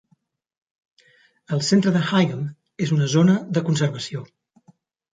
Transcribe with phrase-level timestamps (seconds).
[1.57, 2.43] El centre de Higham
[2.87, 4.29] és una zona de conservació.